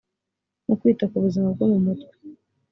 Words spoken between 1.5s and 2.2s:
bwo mu mutwe